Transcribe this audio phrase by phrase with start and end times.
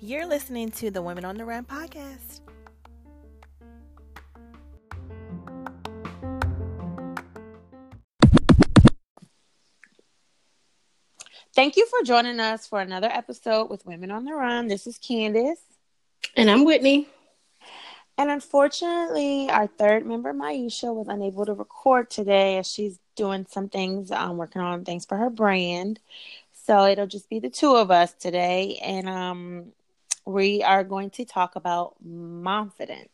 [0.00, 2.40] You're listening to the Women on the Run podcast.
[11.54, 14.68] Thank you for joining us for another episode with Women on the Run.
[14.68, 15.58] This is Candace.
[16.36, 17.08] And I'm Whitney.
[18.18, 23.68] And unfortunately, our third member, Maisha, was unable to record today as she's doing some
[23.68, 26.00] things, um, working on things for her brand.
[26.52, 28.80] So it'll just be the two of us today.
[28.82, 29.66] And um,
[30.26, 31.94] we are going to talk about
[32.44, 33.08] confidence.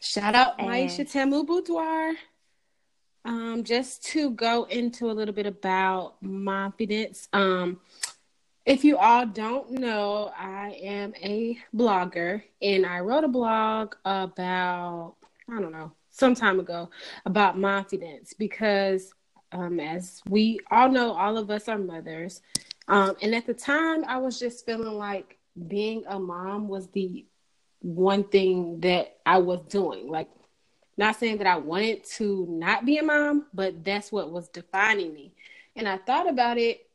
[0.00, 0.68] Shout out and...
[0.68, 2.14] Maisha Tamu Boudoir.
[3.26, 7.28] Um, just to go into a little bit about confidence.
[7.34, 7.80] Um,
[8.66, 15.16] if you all don't know, I am a blogger and I wrote a blog about,
[15.50, 16.88] I don't know, some time ago
[17.26, 19.12] about confidence because,
[19.52, 22.40] um, as we all know, all of us are mothers.
[22.88, 25.38] Um, and at the time, I was just feeling like
[25.68, 27.26] being a mom was the
[27.80, 30.08] one thing that I was doing.
[30.08, 30.28] Like,
[30.96, 35.12] not saying that I wanted to not be a mom, but that's what was defining
[35.12, 35.34] me.
[35.76, 36.88] And I thought about it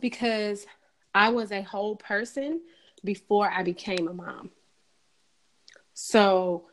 [0.00, 0.66] because
[1.14, 2.60] I was a whole person
[3.04, 4.50] before I became a mom.
[5.94, 6.66] So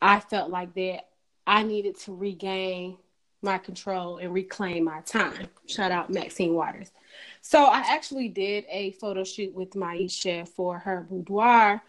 [0.00, 1.08] I felt like that
[1.46, 2.96] I needed to regain
[3.42, 5.48] my control and reclaim my time.
[5.66, 6.92] Shout out Maxine Waters.
[7.40, 11.82] So I actually did a photo shoot with Maisha for her boudoir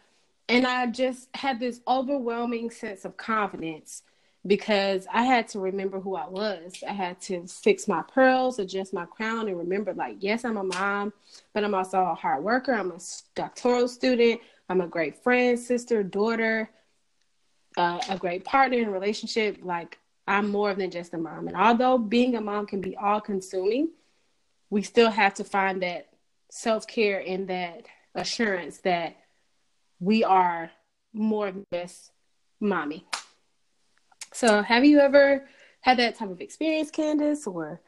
[0.49, 4.03] and I just had this overwhelming sense of confidence
[4.45, 6.83] because I had to remember who I was.
[6.87, 10.63] I had to fix my pearls, adjust my crown, and remember, like, yes, I'm a
[10.63, 11.13] mom,
[11.53, 12.73] but I'm also a hard worker.
[12.73, 12.99] I'm a
[13.35, 14.41] doctoral student.
[14.69, 16.69] I'm a great friend, sister, daughter,
[17.77, 19.59] uh, a great partner in a relationship.
[19.61, 21.47] Like, I'm more than just a mom.
[21.47, 23.89] And although being a mom can be all consuming,
[24.69, 26.07] we still have to find that
[26.49, 29.15] self care and that assurance that
[29.99, 30.71] we are
[31.13, 32.11] more than just
[32.59, 33.05] mommy.
[34.33, 35.47] So, have you ever
[35.81, 37.81] had that type of experience, Candace, or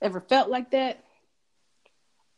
[0.00, 1.04] ever felt like that?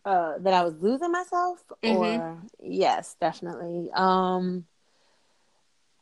[0.03, 1.97] Uh, that I was losing myself, mm-hmm.
[1.97, 3.91] or yes, definitely.
[3.93, 4.65] Um,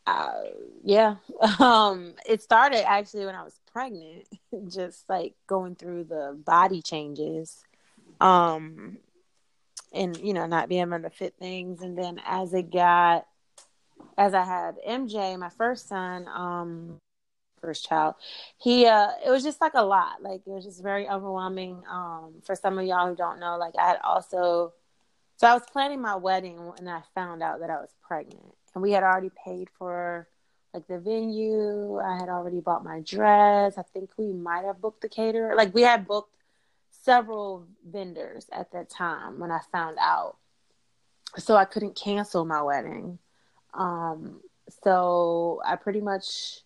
[0.06, 0.42] uh,
[0.84, 1.16] yeah.
[1.58, 4.26] Um, it started actually when I was pregnant,
[4.68, 7.64] just like going through the body changes.
[8.20, 8.98] Um,
[9.92, 13.26] and you know not being able to fit things and then as it got
[14.16, 16.98] as i had mj my first son um
[17.60, 18.14] first child.
[18.56, 20.22] He uh it was just like a lot.
[20.22, 23.56] Like it was just very overwhelming um for some of y'all who don't know.
[23.58, 24.72] Like i had also
[25.36, 28.54] so i was planning my wedding and i found out that i was pregnant.
[28.74, 30.28] And we had already paid for
[30.74, 31.98] like the venue.
[31.98, 33.78] I had already bought my dress.
[33.78, 35.54] I think we might have booked the caterer.
[35.56, 36.34] Like we had booked
[36.90, 40.36] several vendors at that time when I found out.
[41.38, 43.18] So I couldn't cancel my wedding.
[43.74, 44.40] Um,
[44.82, 46.60] so I pretty much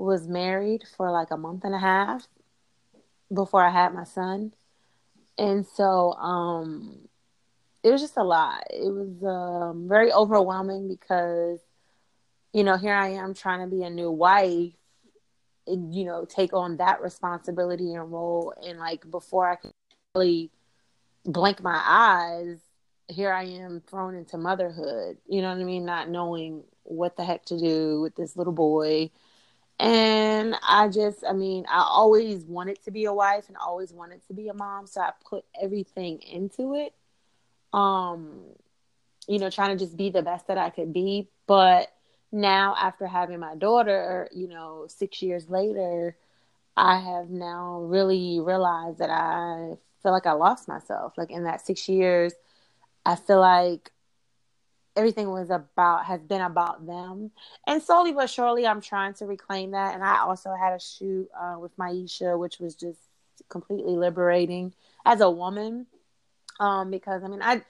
[0.00, 2.26] was married for like a month and a half
[3.32, 4.52] before I had my son.
[5.38, 7.08] And so um,
[7.82, 8.64] it was just a lot.
[8.70, 11.60] It was um, very overwhelming because,
[12.52, 14.72] you know, here I am trying to be a new wife
[15.66, 19.72] and you know take on that responsibility and role and like before i could
[20.14, 20.50] really
[21.24, 22.58] blink my eyes
[23.08, 27.24] here i am thrown into motherhood you know what i mean not knowing what the
[27.24, 29.10] heck to do with this little boy
[29.80, 34.24] and i just i mean i always wanted to be a wife and always wanted
[34.26, 36.94] to be a mom so i put everything into it
[37.72, 38.40] um
[39.28, 41.88] you know trying to just be the best that i could be but
[42.32, 46.16] now after having my daughter, you know, six years later,
[46.76, 51.14] I have now really realized that I feel like I lost myself.
[51.18, 52.34] Like in that six years,
[53.04, 53.92] I feel like
[54.96, 57.30] everything was about has been about them,
[57.66, 59.94] and slowly but surely, I'm trying to reclaim that.
[59.94, 62.98] And I also had a shoot uh, with Maisha, which was just
[63.48, 65.86] completely liberating as a woman,
[66.58, 67.62] um, because I mean, I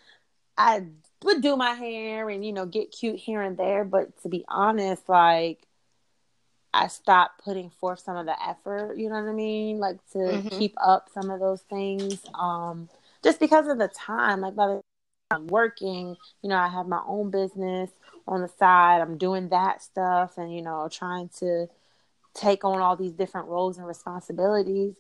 [0.57, 0.87] I
[1.25, 3.85] would do my hair and you know get cute here and there.
[3.85, 5.67] But to be honest like
[6.73, 9.79] i stopped putting forth some of the effort you know what i mean?
[9.79, 10.49] Like to mm-hmm.
[10.51, 12.89] keep up some of those things um
[13.23, 14.41] just because of the time.
[14.41, 14.83] Like by the
[15.31, 17.91] i'm working you know i have my own business
[18.27, 21.67] on the side i'm doing that stuff and you know trying to
[22.35, 24.95] take on all these different roles and responsibilities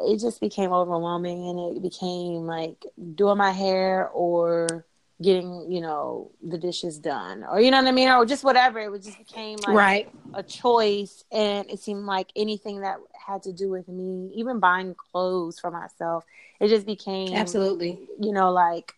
[0.00, 2.84] it just became overwhelming and it became like
[3.14, 4.84] doing my hair or
[5.22, 8.08] getting, you know, the dishes done or you know what I mean?
[8.08, 8.80] Or just whatever.
[8.80, 10.10] It just became like right.
[10.34, 14.94] a choice and it seemed like anything that had to do with me, even buying
[14.94, 16.24] clothes for myself,
[16.60, 18.94] it just became absolutely, you know, like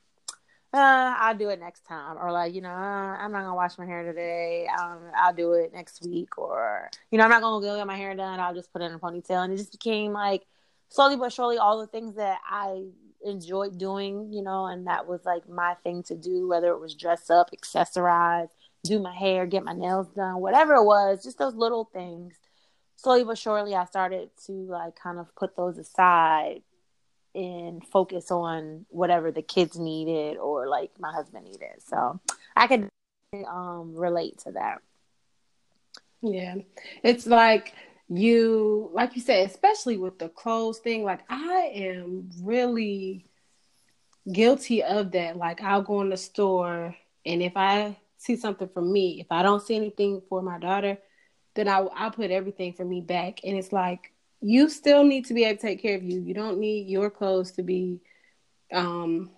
[0.74, 2.72] uh, I'll do it next time, or like, you know, uh,
[3.16, 4.66] I'm not gonna wash my hair today.
[4.66, 7.96] Um, I'll do it next week, or you know, I'm not gonna go get my
[7.96, 8.40] hair done.
[8.40, 10.42] I'll just put it in a ponytail, and it just became like
[10.88, 12.86] slowly but surely all the things that I
[13.24, 16.94] enjoyed doing, you know, and that was like my thing to do, whether it was
[16.94, 18.48] dress up, accessorize,
[18.82, 22.34] do my hair, get my nails done, whatever it was, just those little things.
[22.96, 26.62] Slowly but surely, I started to like kind of put those aside
[27.34, 31.82] and focus on whatever the kids needed or like my husband needed.
[31.86, 32.20] So
[32.56, 32.88] I can
[33.48, 34.80] um, relate to that.
[36.22, 36.56] Yeah.
[37.02, 37.74] It's like
[38.08, 43.24] you like you said especially with the clothes thing like i am really
[44.30, 46.94] guilty of that like i'll go in the store
[47.24, 50.98] and if i see something for me if i don't see anything for my daughter
[51.54, 54.12] then i i put everything for me back and it's like
[54.44, 57.10] you still need to be able to take care of you you don't need your
[57.10, 58.00] clothes to be
[58.72, 59.30] um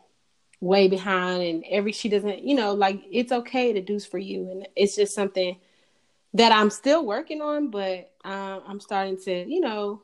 [0.61, 4.51] way behind and every she doesn't you know like it's okay to do for you
[4.51, 5.57] and it's just something
[6.37, 10.03] that I'm still working on, but um, I'm starting to, you know,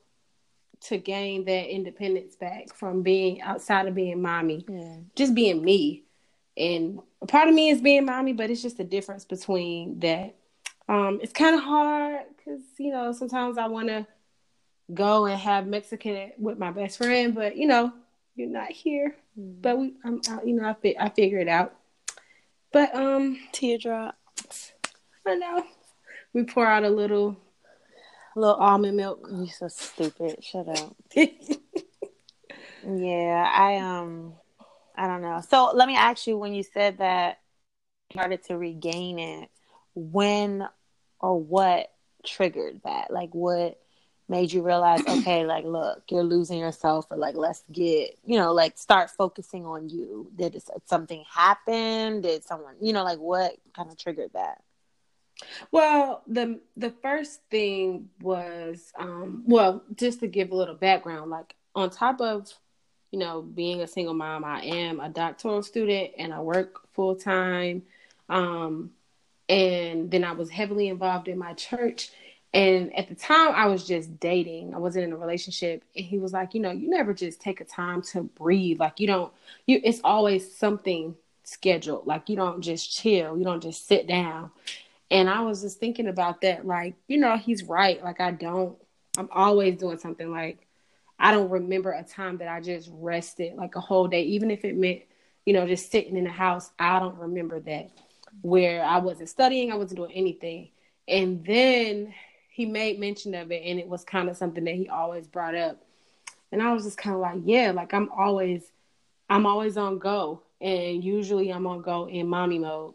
[0.82, 4.96] to gain that independence back from being outside of being mommy, yeah.
[5.14, 6.05] just being me.
[6.56, 10.34] And a part of me is being mommy, but it's just a difference between that.
[10.88, 14.06] Um, it's kind of hard because you know sometimes I want to
[14.94, 17.92] go and have Mexican with my best friend, but you know
[18.34, 19.16] you're not here.
[19.38, 19.62] Mm.
[19.62, 21.74] But we, I'm, I, you know, I fi- I figure it out.
[22.72, 24.16] But um, teardrop.
[25.26, 25.64] I know
[26.32, 27.36] we pour out a little
[28.34, 29.28] little almond milk.
[29.30, 30.42] You so stupid.
[30.42, 30.96] Shut up.
[32.86, 34.34] yeah, I um
[34.96, 35.42] I don't know.
[35.48, 37.38] So let me ask you when you said that
[38.10, 39.48] you started to regain it,
[39.94, 40.66] when
[41.20, 41.92] or what
[42.24, 43.12] triggered that?
[43.12, 43.78] Like what
[44.28, 48.52] made you realize, okay, like look, you're losing yourself or like let's get, you know,
[48.52, 50.30] like start focusing on you.
[50.36, 52.20] Did something happen?
[52.20, 54.62] Did someone, you know, like what kind of triggered that?
[55.70, 61.54] Well, the the first thing was um well, just to give a little background, like
[61.74, 62.52] on top of
[63.10, 67.14] you know, being a single mom, I am a doctoral student and I work full
[67.14, 67.82] time.
[68.28, 68.92] Um
[69.48, 72.10] and then I was heavily involved in my church
[72.54, 74.75] and at the time I was just dating.
[74.75, 77.60] I wasn't in a relationship and he was like, you know, you never just take
[77.60, 78.78] a time to breathe.
[78.81, 79.32] Like you don't
[79.66, 82.06] you it's always something scheduled.
[82.06, 83.37] Like you don't just chill.
[83.37, 84.50] You don't just sit down.
[85.10, 88.02] And I was just thinking about that, like, you know, he's right.
[88.02, 88.78] Like, I don't,
[89.19, 90.31] I'm always doing something.
[90.31, 90.66] Like,
[91.19, 94.64] I don't remember a time that I just rested like a whole day, even if
[94.64, 95.02] it meant,
[95.44, 96.70] you know, just sitting in the house.
[96.78, 97.90] I don't remember that
[98.40, 100.70] where I wasn't studying, I wasn't doing anything.
[101.06, 102.14] And then
[102.52, 105.54] he made mention of it, and it was kind of something that he always brought
[105.54, 105.82] up.
[106.52, 108.62] And I was just kind of like, yeah, like I'm always,
[109.31, 110.43] I'm always on go.
[110.60, 112.93] And usually I'm on go in mommy mode.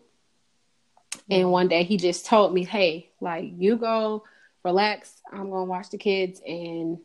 [1.30, 1.50] And mm-hmm.
[1.50, 4.24] one day he just told me, hey, like, you go
[4.63, 5.21] relax.
[5.31, 7.00] I'm to watch the kids and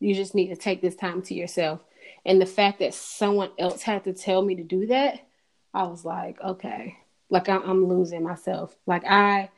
[0.00, 1.80] you just need to take this time to yourself.
[2.26, 5.26] And the fact that someone else had to tell me to do that,
[5.72, 6.98] I was like, okay,
[7.30, 8.76] like I'm, I'm losing myself.
[8.86, 9.48] Like I,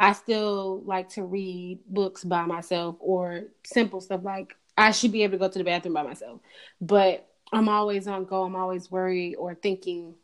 [0.00, 5.22] I still like to read books by myself or simple stuff like I should be
[5.24, 6.40] able to go to the bathroom by myself.
[6.80, 8.44] But I'm always on go.
[8.44, 10.14] I'm always worried or thinking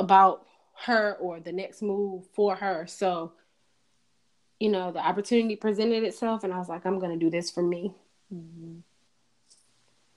[0.00, 0.46] about
[0.84, 2.86] her or the next move for her.
[2.88, 3.34] So,
[4.58, 7.52] you know, the opportunity presented itself, and I was like, I'm going to do this
[7.52, 7.94] for me.
[8.34, 8.78] Mm-hmm.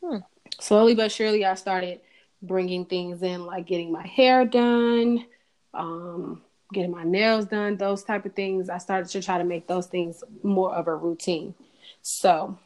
[0.04, 0.18] Hmm.
[0.60, 2.02] Slowly but surely, I started
[2.42, 5.26] bringing things in, like getting my hair done,
[5.74, 6.42] um,
[6.76, 8.70] getting my nails done, those type of things.
[8.70, 11.56] I started to try to make those things more of a routine.
[12.04, 12.60] So,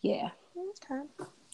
[0.00, 0.30] yeah.
[0.56, 1.02] Okay.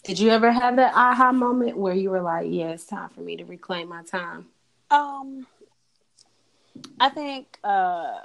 [0.03, 3.21] Did you ever have that aha moment where you were like, yeah, it's time for
[3.21, 4.45] me to reclaim my time?
[4.91, 5.47] Um,
[6.99, 8.17] I think uh,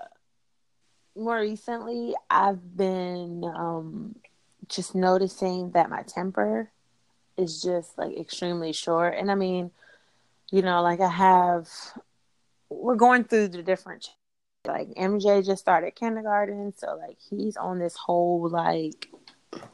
[1.17, 4.17] more recently I've been um
[4.69, 6.71] just noticing that my temper
[7.37, 9.71] is just like extremely short, and I mean,
[10.51, 11.69] you know, like I have,
[12.69, 14.09] we're going through the different.
[14.67, 19.09] Like MJ just started kindergarten, so like he's on this whole like,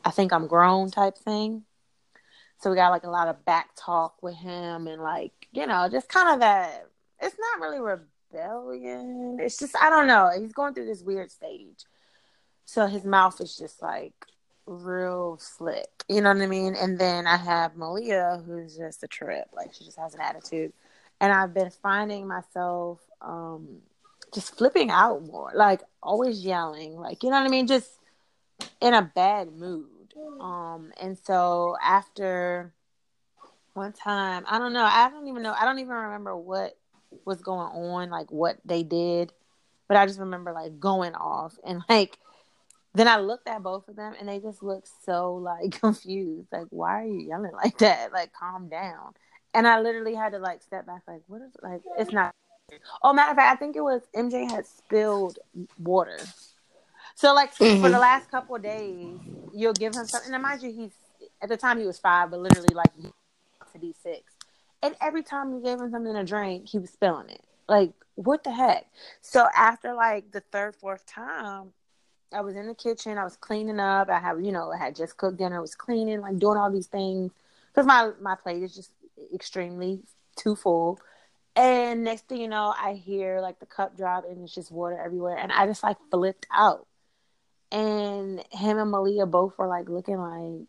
[0.05, 1.63] I think I'm grown type thing.
[2.59, 5.89] So we got like a lot of back talk with him and like, you know,
[5.89, 9.39] just kind of that it's not really rebellion.
[9.41, 10.31] It's just I don't know.
[10.39, 11.85] He's going through this weird stage.
[12.65, 14.15] So his mouth is just like
[14.67, 16.05] real slick.
[16.09, 16.75] You know what I mean?
[16.75, 19.49] And then I have Malia, who's just a trip.
[19.53, 20.73] Like she just has an attitude.
[21.21, 23.81] And I've been finding myself um,
[24.33, 27.91] just flipping out more, like always yelling, like you know what I mean, just
[28.81, 29.87] in a bad mood.
[30.41, 32.73] Um, and so after
[33.75, 36.77] one time, I don't know, I don't even know, I don't even remember what
[37.25, 39.33] was going on, like what they did,
[39.89, 42.19] but I just remember like going off and like
[42.95, 46.49] then I looked at both of them and they just looked so like confused.
[46.53, 48.13] Like, why are you yelling like that?
[48.13, 49.15] Like, calm down.
[49.53, 52.35] And I literally had to like step back, like, what is like it's not
[53.03, 55.39] Oh matter of fact, I think it was MJ had spilled
[55.79, 56.19] water.
[57.15, 57.83] So like mm-hmm.
[57.83, 59.19] for the last couple of days,
[59.53, 60.33] you'll give him something.
[60.33, 60.93] And mind you, he's
[61.43, 62.93] at the time he was five, but literally like
[63.73, 64.33] to be six.
[64.83, 67.43] And every time you gave him something to drink, he was spilling it.
[67.69, 68.87] Like, what the heck?
[69.21, 71.73] So after like the third, fourth time,
[72.33, 73.19] I was in the kitchen.
[73.19, 74.09] I was cleaning up.
[74.09, 75.57] I have, you know, I had just cooked dinner.
[75.57, 77.33] I was cleaning, like doing all these things
[77.69, 78.93] because my my plate is just
[79.35, 80.01] extremely
[80.37, 80.99] too full.
[81.57, 84.99] And next thing you know, I hear like the cup drop and it's just water
[84.99, 86.87] everywhere, and I just like flipped out.
[87.73, 90.67] And him and Malia both were like looking like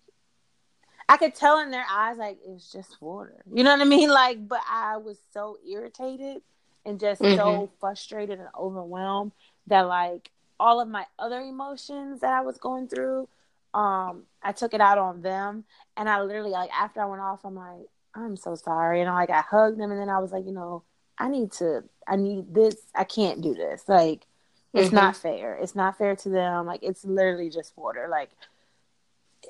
[1.12, 3.43] I could tell in their eyes like it's just water.
[3.53, 4.10] You know what I mean?
[4.22, 6.41] Like, but I was so irritated
[6.86, 7.36] and just mm-hmm.
[7.36, 9.34] so frustrated and overwhelmed
[9.67, 13.27] that like all of my other emotions that I was going through,
[13.74, 15.65] um, I took it out on them.
[15.98, 19.01] And I literally like after I went off, I'm like, I'm so sorry.
[19.01, 20.84] And I like I hugged them and then I was like, you know,
[21.18, 22.75] I need to I need this.
[22.96, 23.84] I can't do this.
[23.88, 24.27] Like
[24.74, 24.96] it's mm-hmm.
[24.96, 25.56] not fair.
[25.56, 26.65] It's not fair to them.
[26.65, 28.08] Like it's literally just water.
[28.10, 28.30] Like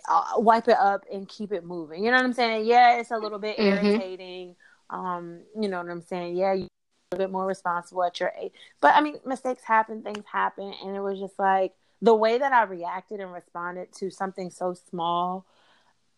[0.07, 2.03] I'll wipe it up and keep it moving.
[2.03, 2.65] You know what I'm saying?
[2.65, 3.85] Yeah, it's a little bit mm-hmm.
[3.85, 4.55] irritating.
[4.89, 6.35] Um, you know what I'm saying?
[6.35, 8.53] Yeah, you're a little bit more responsible at your age.
[8.79, 12.51] But I mean, mistakes happen, things happen, and it was just like the way that
[12.51, 15.45] I reacted and responded to something so small.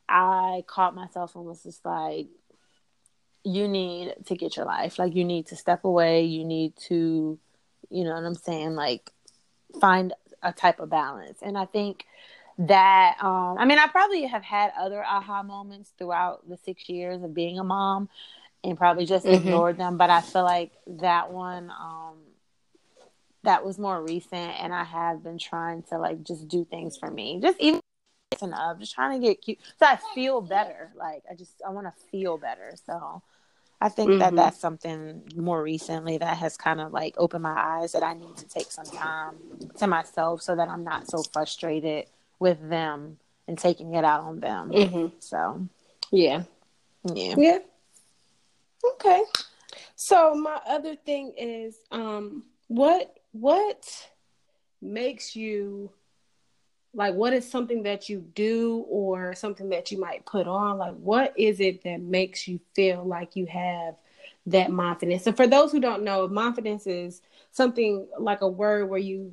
[0.08, 2.28] I caught myself and was just like,
[3.44, 5.00] "You need to get your life.
[5.00, 6.26] Like, you need to step away.
[6.26, 7.40] You need to,
[7.90, 8.76] you know what I'm saying?
[8.76, 9.12] Like,
[9.80, 12.06] find a type of balance." And I think
[12.60, 17.24] that um i mean i probably have had other aha moments throughout the six years
[17.24, 18.08] of being a mom
[18.64, 19.36] and probably just mm-hmm.
[19.36, 19.98] ignored them.
[19.98, 22.18] But I feel like that one, um,
[23.44, 27.12] that was more recent, and I have been trying to like just do things for
[27.12, 27.82] me, just even
[28.42, 30.92] of just trying to get cute, so I feel better.
[30.96, 32.76] Like I just I want to feel better.
[32.86, 33.22] So
[33.84, 34.20] I think mm-hmm.
[34.20, 38.14] that that's something more recently that has kind of like opened my eyes that I
[38.14, 39.36] need to take some time
[39.78, 42.06] to myself so that I'm not so frustrated
[42.40, 44.72] with them and taking it out on them.
[44.72, 45.16] Mm-hmm.
[45.20, 45.68] So
[46.12, 46.44] yeah,
[47.14, 47.60] yeah, yeah.
[48.94, 49.22] Okay.
[49.96, 54.08] So my other thing is um what what
[54.82, 55.92] makes you
[56.94, 60.78] like what is something that you do or something that you might put on?
[60.78, 63.96] Like what is it that makes you feel like you have
[64.46, 67.22] that confidence and for those who don't know confidence is
[67.52, 69.32] something like a word where you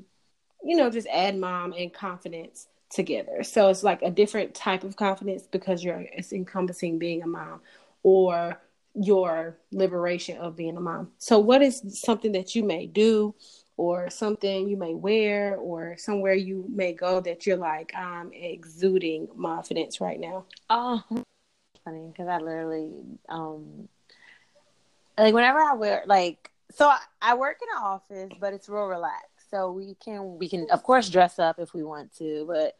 [0.62, 3.42] you know just add mom and confidence together.
[3.42, 7.60] So it's like a different type of confidence because you're it's encompassing being a mom
[8.02, 8.60] or
[8.94, 11.12] your liberation of being a mom.
[11.18, 13.34] So, what is something that you may do,
[13.80, 19.26] or something you may wear, or somewhere you may go that you're like, I'm exuding
[19.40, 20.44] confidence right now?
[20.68, 21.02] Oh,
[21.82, 22.92] funny because I literally,
[23.30, 23.88] um,
[25.16, 28.84] like whenever I wear, like, so I, I work in an office, but it's real
[28.84, 29.50] relaxed.
[29.50, 32.76] So we can we can of course dress up if we want to, but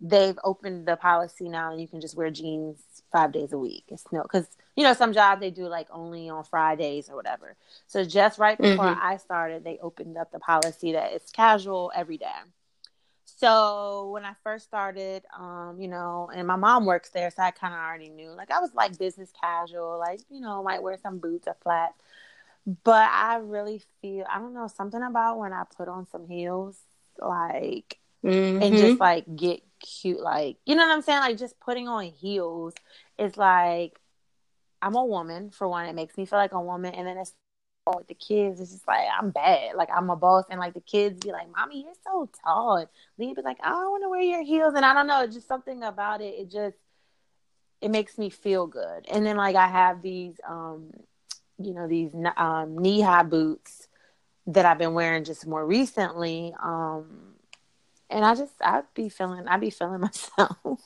[0.00, 2.78] they've opened the policy now and you can just wear jeans
[3.10, 3.84] five days a week.
[3.88, 4.46] It's no because
[4.76, 7.56] you know some jobs they do like only on Fridays or whatever.
[7.86, 9.00] So just right before mm-hmm.
[9.02, 12.26] I started, they opened up the policy that it's casual every day.
[13.24, 17.50] So when I first started, um, you know, and my mom works there, so I
[17.50, 18.30] kind of already knew.
[18.30, 21.98] Like I was like business casual, like you know, might wear some boots or flats.
[22.84, 26.78] But I really feel I don't know something about when I put on some heels,
[27.18, 28.62] like mm-hmm.
[28.62, 30.20] and just like get cute.
[30.20, 31.20] Like, you know what I'm saying?
[31.20, 32.74] Like, just putting on heels
[33.18, 33.98] is like,
[34.82, 35.86] I'm a woman, for one.
[35.86, 36.94] It makes me feel like a woman.
[36.94, 37.32] And then it's
[37.86, 39.76] with the kids, it's just like, I'm bad.
[39.76, 40.44] Like, I'm a boss.
[40.50, 42.76] And like, the kids be like, Mommy, you're so tall.
[42.76, 44.74] And Lee be like, I don't want to wear your heels.
[44.74, 46.34] And I don't know, just something about it.
[46.34, 46.76] It just,
[47.80, 49.06] it makes me feel good.
[49.10, 50.90] And then, like, I have these, um,
[51.58, 53.88] you know, these um, knee high boots
[54.48, 56.54] that I've been wearing just more recently.
[56.62, 57.34] Um,
[58.10, 60.80] and I just I'd be feeling I'd be feeling myself.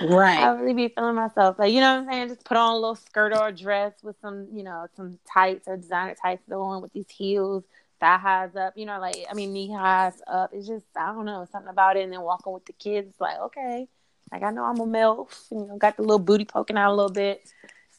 [0.00, 0.38] Right.
[0.38, 1.58] I really be feeling myself.
[1.58, 2.28] Like, you know what I'm saying?
[2.28, 5.68] Just put on a little skirt or a dress with some, you know, some tights
[5.68, 7.64] or designer tights going with these heels.
[8.00, 10.50] thigh highs up, you know, like I mean knee highs up.
[10.52, 12.04] It's just I don't know something about it.
[12.04, 13.88] And then walking with the kids, like okay,
[14.32, 16.92] like I know I'm a MILF, and, you know, got the little booty poking out
[16.92, 17.42] a little bit.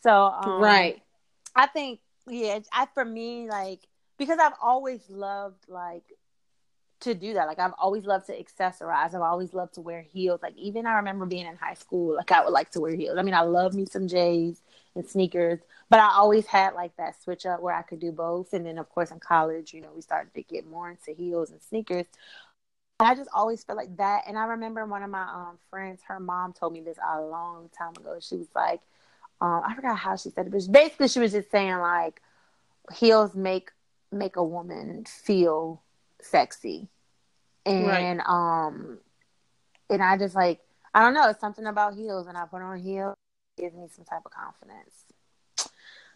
[0.01, 1.01] So um, right,
[1.55, 3.81] I think yeah, I for me like
[4.17, 6.03] because I've always loved like
[7.01, 7.47] to do that.
[7.47, 9.13] Like I've always loved to accessorize.
[9.13, 10.41] I've always loved to wear heels.
[10.41, 13.17] Like even I remember being in high school, like I would like to wear heels.
[13.17, 14.61] I mean, I love me some J's
[14.95, 15.59] and sneakers,
[15.89, 18.53] but I always had like that switch up where I could do both.
[18.53, 21.51] And then of course in college, you know, we started to get more into heels
[21.51, 22.05] and sneakers.
[22.99, 24.23] And I just always felt like that.
[24.27, 27.69] And I remember one of my um, friends, her mom told me this a long
[27.77, 28.17] time ago.
[28.21, 28.81] She was like,
[29.41, 32.21] um, I forgot how she said it, but basically she was just saying like
[32.93, 33.71] heels make
[34.11, 35.81] make a woman feel
[36.25, 36.87] sexy.
[37.65, 38.19] And right.
[38.27, 38.99] um
[39.89, 40.59] and I just like
[40.93, 43.15] I don't know, it's something about heels and I put on heels
[43.57, 45.05] gives me some type of confidence.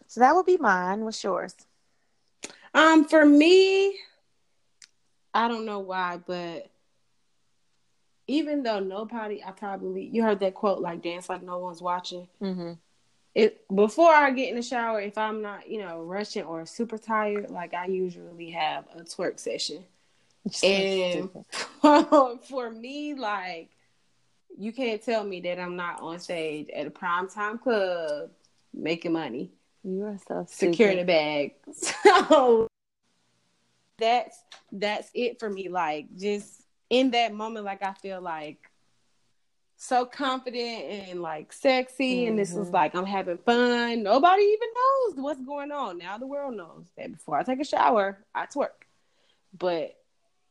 [0.06, 1.04] So that would be mine.
[1.04, 1.54] What's yours?
[2.74, 3.96] Um for me
[5.32, 6.70] I don't know why, but
[8.30, 12.28] even though nobody, I probably you heard that quote like dance like no one's watching.
[12.40, 12.72] Mm-hmm.
[13.34, 16.98] It before I get in the shower, if I'm not you know rushing or super
[16.98, 19.84] tired, like I usually have a twerk session.
[20.62, 21.30] And
[22.42, 23.70] for me, like
[24.58, 28.30] you can't tell me that I'm not on stage at a prime time club
[28.74, 29.50] making money.
[29.82, 31.54] You are so securing a bag.
[32.28, 32.68] So
[33.98, 34.42] that's
[34.72, 35.68] that's it for me.
[35.68, 38.70] Like just in that moment, like I feel like
[39.76, 42.30] so confident and like sexy, mm-hmm.
[42.30, 42.74] and this is mm-hmm.
[42.74, 44.02] like I'm having fun.
[44.02, 45.98] Nobody even knows what's going on.
[45.98, 48.68] Now the world knows that before I take a shower, I twerk.
[49.56, 49.96] But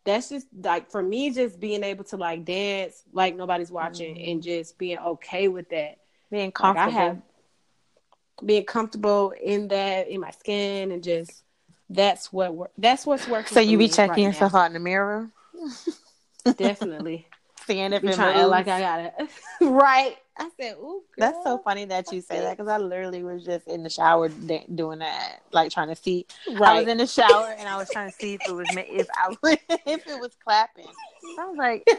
[0.06, 4.32] that's just like for me, just being able to like dance like nobody's watching mm-hmm.
[4.32, 5.98] and just being okay with that.
[6.32, 6.92] Being comfortable.
[6.92, 7.22] Like I have
[8.46, 11.44] being comfortable in that in my skin and just
[11.90, 13.54] that's what that's what's working.
[13.54, 14.60] So you be checking right yourself now.
[14.60, 15.30] out in the mirror.
[16.58, 17.28] Definitely.
[17.70, 19.30] Seeing if it trying like I got it.
[19.62, 20.18] right.
[20.40, 23.68] I said, "Ooh, That's so funny that you say that because I literally was just
[23.68, 26.26] in the shower de- doing that, like trying to see.
[26.50, 26.70] Right.
[26.72, 29.08] I was in the shower and I was trying to see if it was if
[29.14, 30.88] I was, if it was clapping.
[31.40, 31.96] I was like, "Is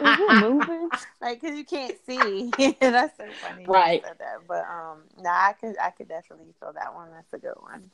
[0.00, 0.90] it moving?"
[1.22, 2.50] Like, cause you can't see.
[2.80, 3.64] That's so funny.
[3.66, 4.02] Right.
[4.02, 4.40] That.
[4.46, 7.12] But um, no, nah, I could I could definitely feel that one.
[7.12, 7.90] That's a good one.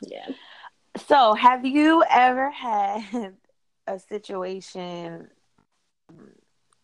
[0.00, 0.26] Yeah.
[1.06, 3.36] So, have you ever had
[3.86, 5.28] a situation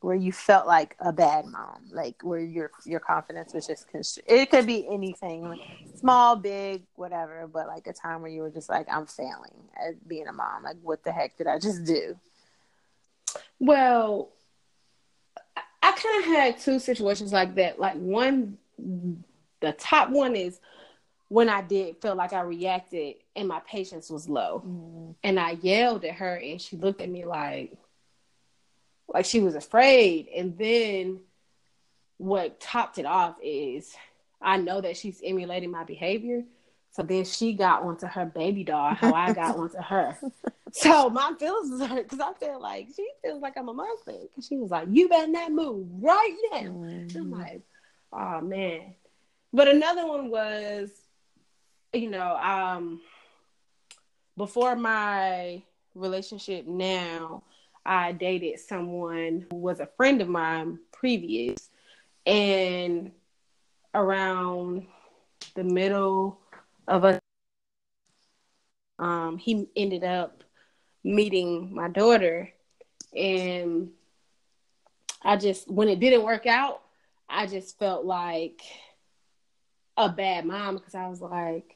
[0.01, 4.21] where you felt like a bad mom, like where your your confidence was just constr-
[4.27, 5.61] it could be anything, like
[5.97, 10.07] small, big, whatever, but like a time where you were just like, I'm failing at
[10.07, 10.63] being a mom.
[10.63, 12.17] Like, what the heck did I just do?
[13.59, 14.31] Well,
[15.83, 17.81] I kind of had two situations like that.
[17.81, 20.61] Like one, the top one is
[21.29, 24.63] when I did feel like I reacted and my patience was low.
[24.67, 25.15] Mm.
[25.25, 27.77] And I yelled at her and she looked at me like
[29.09, 30.29] like she was afraid.
[30.29, 31.21] And then
[32.19, 33.95] what topped it off is
[34.41, 36.45] I know that she's emulating my behavior.
[36.93, 40.17] So then she got onto her baby doll, how I got onto her.
[40.73, 44.13] So my feelings was hurt because I feel like she feels like I'm a monster.
[44.23, 47.17] Because she was like, "You better not move right now." Mm.
[47.17, 47.63] I'm like,
[48.13, 48.95] "Oh man."
[49.53, 50.91] But another one was
[51.93, 53.01] you know, um,
[54.37, 55.63] before my
[55.95, 57.43] relationship now,
[57.89, 61.71] I dated someone who was a friend of mine previous,
[62.27, 63.11] and
[63.95, 64.87] around
[65.55, 66.39] the middle
[66.87, 67.19] of a,
[68.99, 70.45] um, he ended up
[71.03, 72.51] meeting my daughter,
[73.17, 73.89] and
[75.23, 76.83] I just when it didn't work out,
[77.27, 78.61] I just felt like
[79.97, 81.75] a bad mom because I was like,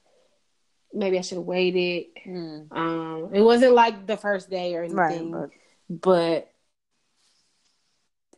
[0.93, 2.09] maybe I should have waited.
[2.27, 2.71] Mm.
[2.71, 5.49] Um, it wasn't like the first day or anything, right,
[5.89, 6.51] but...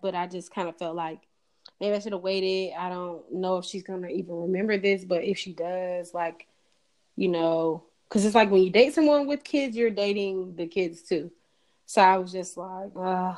[0.02, 1.20] but I just kind of felt like
[1.80, 2.74] maybe I should have waited.
[2.78, 6.46] I don't know if she's gonna even remember this, but if she does, like,
[7.16, 11.02] you know, because it's like when you date someone with kids, you're dating the kids
[11.02, 11.30] too.
[11.86, 13.34] So I was just like, uh,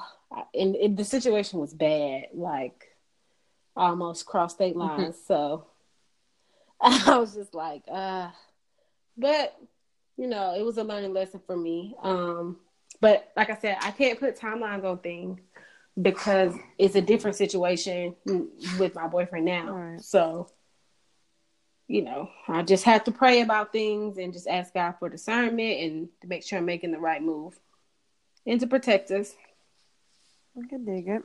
[0.55, 2.97] and, and the situation was bad, like
[3.77, 5.03] almost cross state mm-hmm.
[5.03, 5.17] lines.
[5.27, 5.67] so
[6.81, 8.31] I was just like, uh,
[9.17, 9.59] but
[10.17, 11.95] you know, it was a learning lesson for me.
[12.03, 12.57] Um,
[13.01, 15.41] but like I said, I can't put timelines on things
[16.01, 18.15] because it's a different situation
[18.79, 19.73] with my boyfriend now.
[19.73, 20.01] Right.
[20.03, 20.51] So,
[21.89, 25.81] you know, I just have to pray about things and just ask God for discernment
[25.81, 27.59] and to make sure I'm making the right move
[28.47, 29.35] and to protect us.
[30.57, 31.23] I can dig it.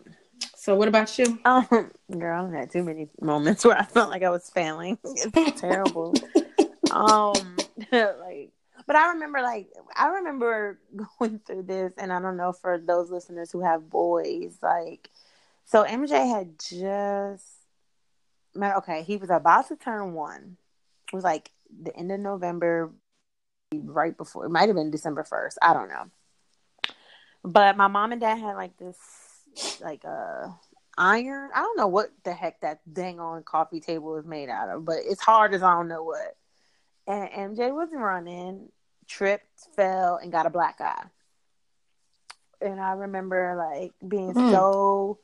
[0.55, 1.39] So, what about you?
[1.45, 4.97] Um, girl, I had too many moments where I felt like I was failing.
[5.03, 6.13] It's terrible.
[6.91, 7.57] um,
[7.91, 8.30] like
[8.87, 10.79] But I remember, like, I remember
[11.19, 15.09] going through this, and I don't know for those listeners who have boys, like,
[15.65, 17.45] so MJ had just,
[18.53, 18.77] met.
[18.77, 20.57] okay, he was about to turn one.
[21.11, 22.91] It was like the end of November,
[23.73, 25.55] right before, it might have been December 1st.
[25.61, 26.09] I don't know.
[27.43, 28.97] But my mom and dad had like this,
[29.81, 30.47] like, uh,
[30.97, 31.49] iron.
[31.55, 34.85] I don't know what the heck that dang on coffee table is made out of,
[34.85, 36.35] but it's hard as I don't know what.
[37.07, 38.69] And MJ was running,
[39.07, 41.05] tripped, fell, and got a black eye.
[42.61, 44.51] And I remember like being mm.
[44.51, 45.19] so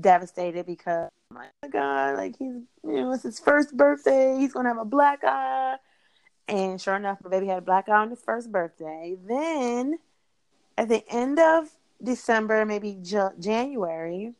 [0.00, 4.68] devastated because oh my god, like he's you know it's his first birthday, he's gonna
[4.68, 5.76] have a black eye.
[6.46, 9.16] And sure enough, my baby had a black eye on his first birthday.
[9.26, 9.98] Then
[10.78, 11.68] at the end of
[12.02, 14.32] December, maybe J- January,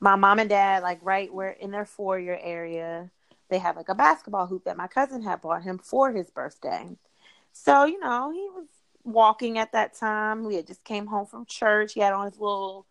[0.00, 3.10] my mom and dad, like right where in their four year area,
[3.48, 6.88] they have like a basketball hoop that my cousin had bought him for his birthday.
[7.52, 8.66] So, you know, he was
[9.04, 10.44] walking at that time.
[10.44, 11.92] We had just came home from church.
[11.92, 12.86] He had on his little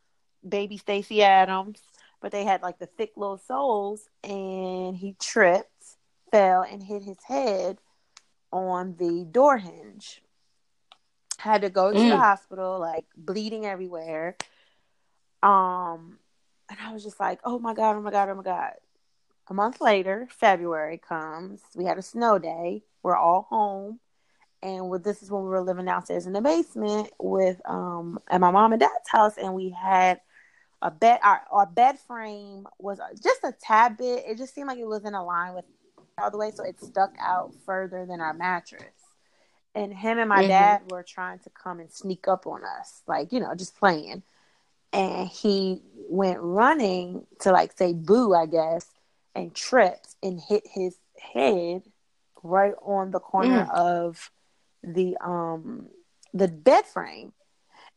[0.47, 1.81] baby Stacy Adams,
[2.21, 5.69] but they had like the thick little soles and he tripped,
[6.31, 7.79] fell and hit his head
[8.51, 10.21] on the door hinge.
[11.37, 12.09] Had to go to mm.
[12.09, 14.37] the hospital, like bleeding everywhere.
[15.41, 16.19] Um,
[16.69, 18.73] and I was just like, oh my God, oh my God, oh my God.
[19.49, 21.61] A month later, February comes.
[21.75, 22.83] We had a snow day.
[23.01, 23.99] We're all home.
[24.61, 28.39] And with this is when we were living downstairs in the basement with um at
[28.39, 30.21] my mom and dad's house, and we had
[30.81, 31.19] a bed.
[31.21, 34.23] Our, our bed frame was just a tad bit.
[34.25, 35.65] It just seemed like it wasn't aligned with
[36.17, 38.83] all the way, so it stuck out further than our mattress.
[39.75, 40.49] And him and my mm-hmm.
[40.49, 44.23] dad were trying to come and sneak up on us, like you know, just playing.
[44.93, 48.85] And he went running to like say boo, I guess,
[49.35, 51.83] and tripped and hit his head
[52.43, 53.73] right on the corner mm.
[53.75, 54.31] of
[54.83, 55.87] the um
[56.33, 57.31] the bed frame.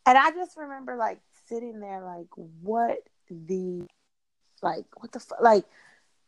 [0.05, 1.19] And I just remember like
[1.49, 2.29] sitting there like
[2.63, 2.99] what
[3.31, 3.83] the
[4.63, 5.65] like what the fuck like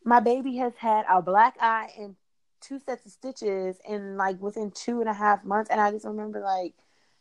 [0.05, 2.17] my baby has had a black eye and
[2.61, 6.05] two sets of stitches in like within two and a half months and I just
[6.05, 6.75] remember like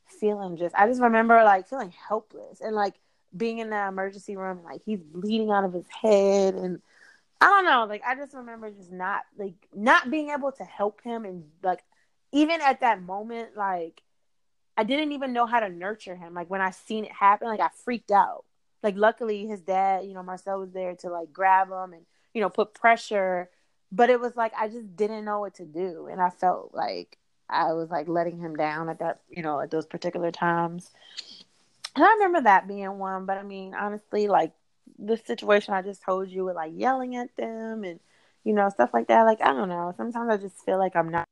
[0.08, 2.96] feeling just I just remember like feeling helpless and like
[3.36, 6.82] being in that emergency room, like he's bleeding out of his head, and
[7.40, 11.02] I don't know, like I just remember just not like not being able to help
[11.02, 11.84] him, and like
[12.32, 14.02] even at that moment, like
[14.76, 16.34] I didn't even know how to nurture him.
[16.34, 18.46] Like when I seen it happen, like I freaked out.
[18.84, 22.42] Like luckily his dad, you know, Marcel was there to like grab him and you
[22.42, 23.50] know put pressure,
[23.92, 27.18] but it was like I just didn't know what to do, and I felt like
[27.50, 30.92] I was like letting him down at that, you know, at those particular times.
[31.96, 34.54] And I remember that being one, but I mean, honestly, like
[35.00, 38.00] the situation I just told you with like yelling at them and
[38.44, 39.24] you know stuff like that.
[39.24, 39.94] Like I don't know.
[39.98, 41.28] Sometimes I just feel like I'm not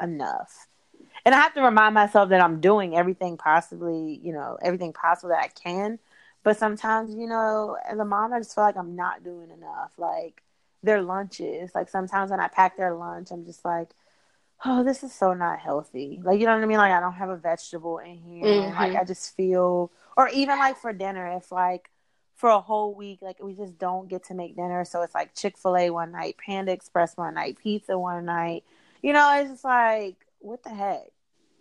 [0.00, 0.68] enough,
[1.24, 5.30] and I have to remind myself that I'm doing everything possibly, you know, everything possible
[5.30, 5.98] that I can.
[6.42, 9.92] But sometimes, you know, as a mom, I just feel like I'm not doing enough.
[9.96, 10.42] Like
[10.82, 13.88] their lunches, like sometimes when I pack their lunch, I'm just like,
[14.64, 16.20] oh, this is so not healthy.
[16.22, 16.78] Like, you know what I mean?
[16.78, 18.44] Like, I don't have a vegetable in here.
[18.44, 18.76] Mm-hmm.
[18.76, 21.90] Like, I just feel, or even like for dinner, if like
[22.34, 24.84] for a whole week, like we just don't get to make dinner.
[24.84, 28.64] So it's like Chick fil A one night, Panda Express one night, pizza one night.
[29.02, 31.06] You know, it's just like, what the heck?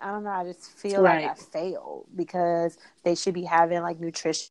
[0.01, 0.31] I don't know.
[0.31, 1.23] I just feel right.
[1.23, 4.49] like I failed because they should be having like nutrition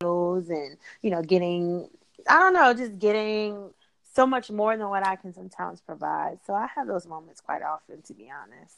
[0.00, 1.88] and, you know, getting,
[2.28, 3.70] I don't know, just getting
[4.12, 6.38] so much more than what I can sometimes provide.
[6.46, 8.76] So I have those moments quite often, to be honest.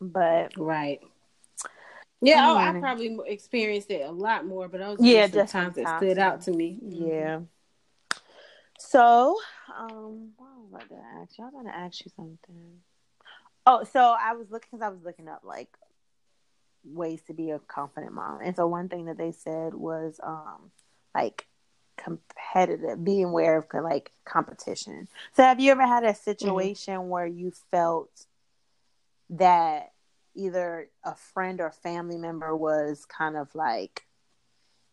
[0.00, 1.00] But right.
[2.24, 5.98] Yeah, oh, I probably experienced it a lot more, but those yeah, just times that
[5.98, 6.78] stood out to me.
[6.82, 7.40] Yeah.
[8.78, 9.36] So,
[9.76, 11.44] um, what was I gonna ask you?
[11.44, 12.80] I'm gonna ask you something.
[13.66, 15.68] Oh, so I was looking because I was looking up like
[16.84, 20.70] ways to be a confident mom, and so one thing that they said was um
[21.14, 21.46] like
[21.96, 25.08] competitive, being aware of like competition.
[25.34, 27.08] So, have you ever had a situation mm-hmm.
[27.08, 28.26] where you felt
[29.30, 29.93] that
[30.34, 34.06] either a friend or family member was kind of like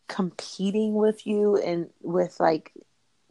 [0.08, 2.74] competing with you and with like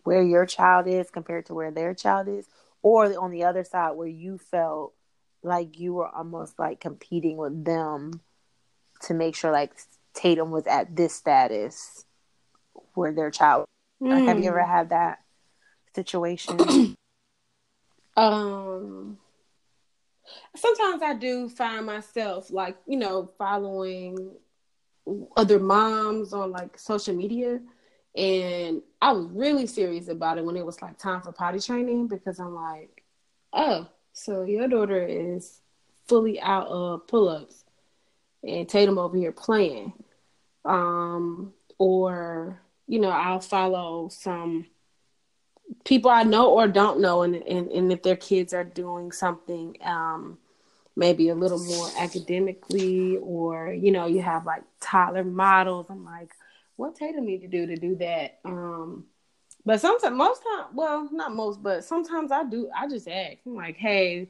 [0.04, 2.46] where your child is compared to where their child is,
[2.82, 4.94] or on the other side where you felt
[5.42, 8.20] like you were almost like competing with them
[9.02, 9.72] to make sure like
[10.14, 12.04] Tatum was at this status
[12.94, 13.66] where their child.
[14.02, 14.26] Mm.
[14.26, 14.70] Have you ever hmm.
[14.70, 15.18] had that
[15.94, 16.58] situation?
[18.16, 19.18] um,
[20.56, 24.32] sometimes I do find myself like you know following
[25.36, 27.60] other moms on like social media,
[28.16, 32.08] and I was really serious about it when it was like time for potty training
[32.08, 33.04] because I'm like,
[33.52, 35.60] oh, So your daughter is
[36.08, 37.64] fully out of pull-ups,
[38.42, 39.92] and Tatum over here playing.
[40.64, 44.66] Um, or you know, I'll follow some
[45.84, 49.76] people I know or don't know, and and, and if their kids are doing something,
[49.82, 50.38] um,
[50.96, 55.86] maybe a little more academically, or you know, you have like toddler models.
[55.90, 56.30] I'm like,
[56.76, 58.38] what Tatum need to do to do that?
[58.44, 59.06] Um,
[59.64, 62.70] but sometimes, most time, well, not most, but sometimes I do.
[62.76, 63.38] I just ask.
[63.46, 64.28] I'm like, hey,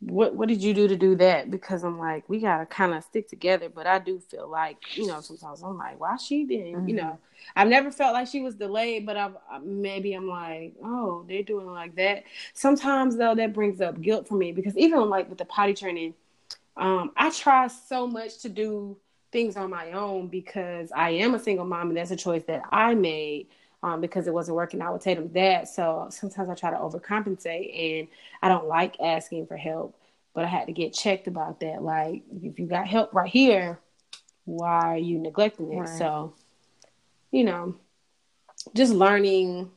[0.00, 1.50] what what did you do to do that?
[1.50, 3.68] Because I'm like, we gotta kind of stick together.
[3.68, 6.74] But I do feel like, you know, sometimes I'm like, why she didn't?
[6.74, 6.88] Mm-hmm.
[6.88, 7.18] You know,
[7.54, 11.66] I've never felt like she was delayed, but I've maybe I'm like, oh, they're doing
[11.66, 12.24] like that.
[12.54, 16.14] Sometimes though, that brings up guilt for me because even like with the potty training,
[16.76, 18.96] um, I try so much to do
[19.32, 22.62] things on my own because I am a single mom and that's a choice that
[22.72, 23.48] I made
[23.82, 25.68] um, because it wasn't working out with Tatum's dad.
[25.68, 28.08] So sometimes I try to overcompensate and
[28.42, 29.96] I don't like asking for help,
[30.34, 31.82] but I had to get checked about that.
[31.82, 33.78] Like, if you got help right here,
[34.44, 35.78] why are you neglecting it?
[35.78, 35.88] Right.
[35.88, 36.34] So,
[37.30, 37.76] you know,
[38.74, 39.70] just learning,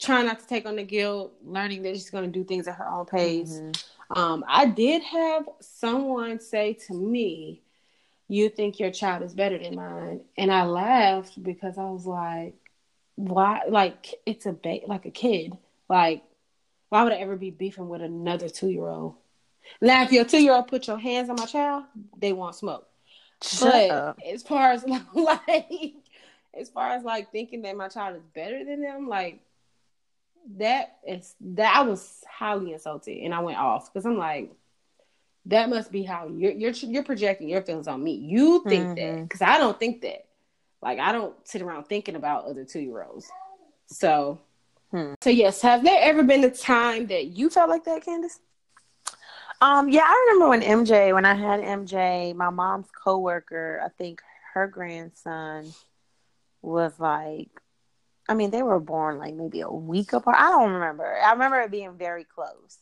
[0.00, 2.76] trying not to take on the guilt, learning that she's going to do things at
[2.76, 3.54] her own pace.
[3.54, 4.18] Mm-hmm.
[4.18, 7.62] Um, I did have someone say to me,
[8.28, 10.20] you think your child is better than mine.
[10.36, 12.54] And I laughed because I was like,
[13.16, 15.52] why like it's a ba- like a kid
[15.88, 16.22] like
[16.88, 19.14] why would i ever be beefing with another two-year-old
[19.80, 21.84] now if your two-year-old put your hands on my child
[22.18, 22.86] they want smoke
[23.42, 24.18] Shut but up.
[24.26, 25.94] as far as like
[26.58, 29.40] as far as like thinking that my child is better than them like
[30.56, 34.50] that is that i was highly insulted and i went off because i'm like
[35.46, 39.16] that must be how you're you're you're projecting your feelings on me you think mm-hmm.
[39.16, 40.26] that because i don't think that
[40.82, 43.30] like I don't sit around thinking about other two year olds.
[43.86, 44.38] So,
[44.90, 45.14] hmm.
[45.22, 48.40] so yes, have there ever been a time that you felt like that, Candace?
[49.60, 54.20] Um, yeah, I remember when MJ, when I had MJ, my mom's coworker, I think
[54.54, 55.72] her grandson
[56.62, 57.48] was like,
[58.28, 60.36] I mean, they were born like maybe a week apart.
[60.36, 61.04] I don't remember.
[61.04, 62.78] I remember it being very close.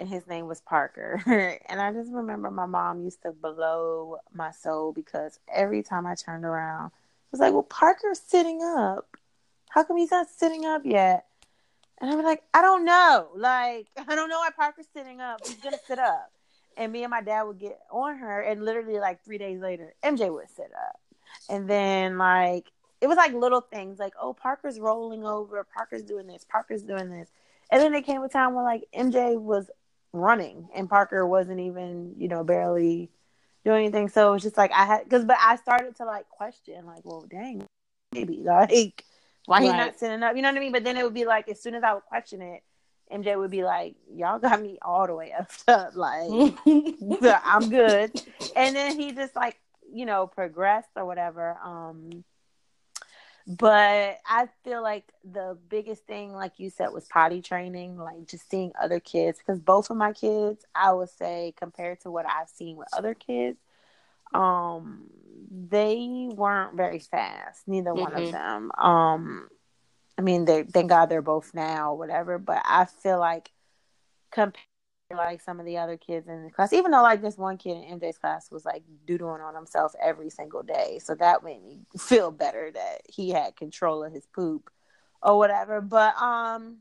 [0.00, 1.22] And his name was Parker.
[1.68, 6.16] and I just remember my mom used to blow my soul because every time I
[6.16, 6.90] turned around,
[7.34, 9.16] was like, well, Parker's sitting up.
[9.68, 11.26] How come he's not sitting up yet?
[12.00, 13.28] And I'm like, I don't know.
[13.34, 15.44] Like, I don't know why Parker's sitting up.
[15.44, 16.30] He's gonna sit up.
[16.76, 19.94] And me and my dad would get on her, and literally like three days later,
[20.04, 21.00] MJ would sit up.
[21.48, 22.70] And then like
[23.00, 27.10] it was like little things like, oh, Parker's rolling over, Parker's doing this, Parker's doing
[27.10, 27.28] this.
[27.70, 29.70] And then it came a time where like MJ was
[30.12, 33.10] running and Parker wasn't even, you know, barely
[33.64, 34.08] doing anything.
[34.08, 37.04] So it was just like I had because, but I started to like question, like,
[37.04, 37.66] well, dang,
[38.12, 39.04] maybe like
[39.46, 39.64] why right.
[39.64, 40.36] he not sitting up?
[40.36, 40.72] You know what I mean?
[40.72, 42.62] But then it would be like as soon as I would question it,
[43.12, 45.50] MJ would be like, "Y'all got me all the way up,
[45.94, 46.54] like
[47.44, 48.12] I'm good."
[48.56, 49.58] And then he just like
[49.92, 51.58] you know progressed or whatever.
[51.62, 52.24] Um,
[53.46, 58.48] but I feel like the biggest thing, like you said, was potty training, like just
[58.50, 59.38] seeing other kids.
[59.38, 63.12] Because both of my kids, I would say, compared to what I've seen with other
[63.12, 63.58] kids,
[64.32, 65.10] um,
[65.50, 67.68] they weren't very fast.
[67.68, 68.00] Neither mm-hmm.
[68.00, 68.70] one of them.
[68.78, 69.48] Um,
[70.16, 72.38] I mean, they thank God they're both now, whatever.
[72.38, 73.50] But I feel like
[74.30, 74.64] compared
[75.10, 77.76] like some of the other kids in the class, even though like this one kid
[77.76, 80.98] in MJ's class was like doodling on himself every single day.
[81.02, 84.70] So that made me feel better that he had control of his poop
[85.22, 85.80] or whatever.
[85.80, 86.78] But um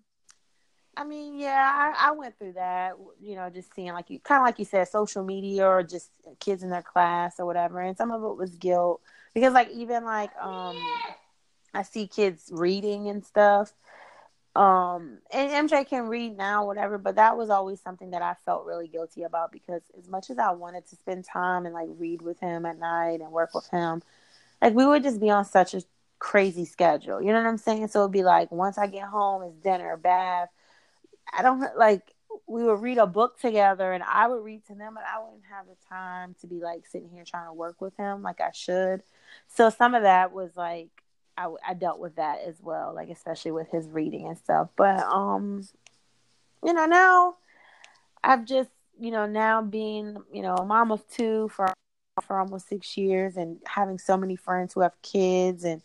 [0.96, 4.42] I mean, yeah, I, I went through that, you know, just seeing like you kind
[4.42, 7.82] of like you said, social media or just kids in their class or whatever.
[7.82, 9.02] And some of it was guilt
[9.34, 10.78] because like even like um
[11.74, 13.74] I see kids reading and stuff
[14.56, 18.66] um, and MJ can read now, whatever, but that was always something that I felt
[18.66, 22.22] really guilty about because as much as I wanted to spend time and like read
[22.22, 24.04] with him at night and work with him,
[24.62, 25.82] like we would just be on such a
[26.20, 27.20] crazy schedule.
[27.20, 27.88] You know what I'm saying?
[27.88, 30.50] So it'd be like once I get home, it's dinner, bath.
[31.36, 32.14] I don't like
[32.48, 35.44] we would read a book together and I would read to them, but I wouldn't
[35.52, 38.52] have the time to be like sitting here trying to work with him like I
[38.54, 39.04] should.
[39.48, 41.03] So some of that was like
[41.38, 44.70] I, I dealt with that as well, like especially with his reading and stuff.
[44.76, 45.68] But um,
[46.64, 47.36] you know, now
[48.24, 48.70] I've just
[49.00, 51.74] you know now being you know a mom of two for
[52.22, 55.82] for almost six years and having so many friends who have kids and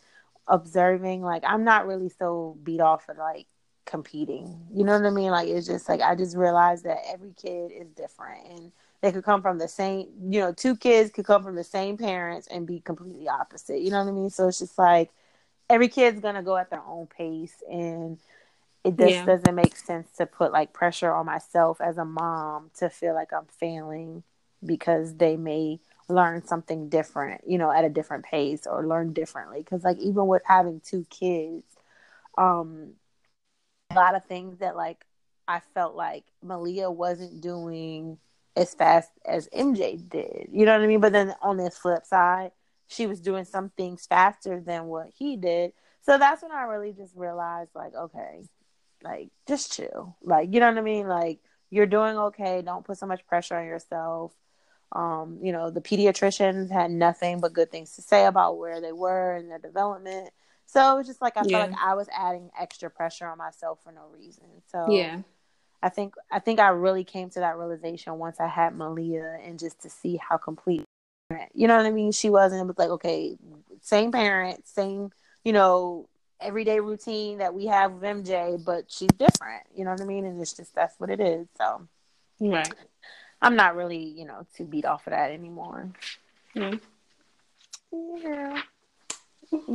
[0.47, 3.47] observing like I'm not really so beat off of like
[3.87, 4.67] competing.
[4.73, 5.31] You know what I mean?
[5.31, 9.25] Like it's just like I just realized that every kid is different and they could
[9.25, 12.67] come from the same you know, two kids could come from the same parents and
[12.67, 13.81] be completely opposite.
[13.81, 14.31] You know what I mean?
[14.31, 15.11] So it's just like
[15.71, 18.19] every kid's gonna go at their own pace and
[18.85, 19.25] it just yeah.
[19.25, 23.33] doesn't make sense to put like pressure on myself as a mom to feel like
[23.33, 24.23] I'm failing
[24.65, 29.59] because they may learn something different, you know, at a different pace or learn differently.
[29.59, 31.65] Because like even with having two kids,
[32.37, 32.93] um,
[33.91, 35.05] a lot of things that like
[35.47, 38.19] I felt like Malia wasn't doing
[38.57, 40.49] as fast as MJ did.
[40.53, 41.01] You know what I mean?
[41.01, 42.53] But then on this flip side,
[42.88, 45.72] she was doing some things faster than what he did.
[46.03, 48.42] So that's when I really just realized like, okay,
[49.03, 50.16] like just chill.
[50.22, 51.07] Like, you know what I mean?
[51.07, 52.62] Like you're doing okay.
[52.62, 54.33] Don't put so much pressure on yourself.
[54.90, 58.92] Um, you know, the pediatricians had nothing but good things to say about where they
[58.92, 60.31] were in their development.
[60.64, 61.59] So it was just like I yeah.
[61.59, 64.44] felt like I was adding extra pressure on myself for no reason.
[64.70, 65.20] So yeah,
[65.83, 69.59] I think I think I really came to that realization once I had Malia, and
[69.59, 70.85] just to see how complete,
[71.55, 72.12] you know what I mean.
[72.12, 72.62] She wasn't.
[72.62, 73.37] It was like okay,
[73.81, 75.11] same parents, same
[75.45, 76.09] you know
[76.41, 79.64] everyday routine that we have with MJ, but she's different.
[79.75, 80.25] You know what I mean?
[80.25, 81.47] And it's just that's what it is.
[81.57, 81.87] So
[82.41, 82.73] right.
[83.43, 85.91] I'm not really, you know, too beat off of that anymore.
[86.57, 86.81] Mm.
[87.93, 88.62] Yeah.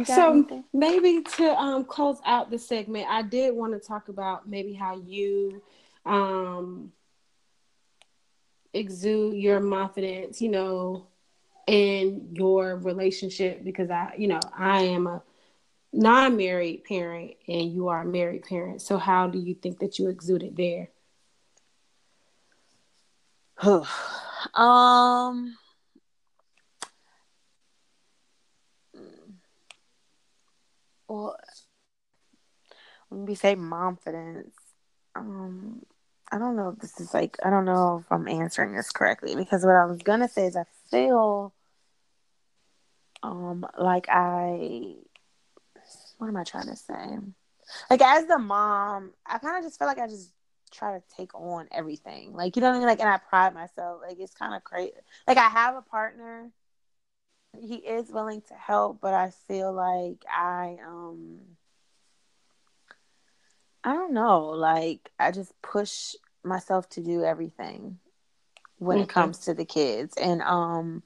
[0.06, 0.64] So anything?
[0.74, 4.98] maybe to um, close out the segment, I did want to talk about maybe how
[4.98, 5.62] you
[6.06, 6.92] um,
[8.74, 11.08] exude your confidence, you know,
[11.68, 15.24] in your relationship because I, you know, I am a
[15.94, 18.82] non-married parent and you are a married parent.
[18.82, 20.90] So how do you think that you exude it there?
[24.56, 25.58] um
[31.08, 31.38] well
[33.10, 34.56] when we say confidence
[35.16, 35.82] um
[36.32, 39.36] i don't know if this is like i don't know if i'm answering this correctly
[39.36, 40.64] because what i was gonna say is i
[40.94, 41.54] feel
[43.24, 44.96] um like i
[46.18, 47.18] what am i trying to say
[47.90, 50.34] like as the mom i kind of just feel like i just
[50.74, 52.34] try to take on everything.
[52.34, 52.88] Like you know what I mean?
[52.88, 54.02] Like and I pride myself.
[54.02, 54.92] Like it's kind of crazy.
[55.28, 56.52] Like I have a partner.
[57.60, 61.40] He is willing to help, but I feel like I um
[63.84, 64.50] I don't know.
[64.50, 68.00] Like I just push myself to do everything
[68.78, 69.04] when okay.
[69.04, 70.16] it comes to the kids.
[70.18, 71.04] And um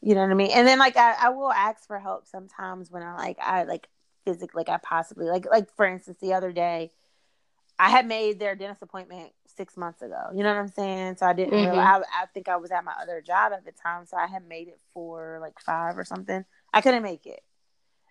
[0.00, 0.50] you know what I mean?
[0.50, 3.88] And then like I, I will ask for help sometimes when I like I like
[4.24, 6.90] physically like I possibly like like for instance the other day
[7.78, 10.28] I had made their dentist appointment six months ago.
[10.34, 11.16] You know what I'm saying?
[11.16, 11.78] So I didn't mm-hmm.
[11.78, 14.46] I, I think I was at my other job at the time, so I had
[14.46, 16.44] made it for like five or something.
[16.72, 17.40] I couldn't make it,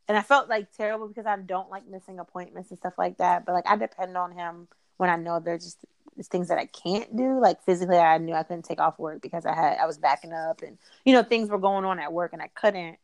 [0.08, 3.46] and I felt like terrible because I don't like missing appointments and stuff like that.
[3.46, 5.64] But like I depend on him when I know there's
[6.16, 7.40] just things that I can't do.
[7.40, 10.34] Like physically, I knew I couldn't take off work because I had I was backing
[10.34, 12.98] up, and you know things were going on at work, and I couldn't.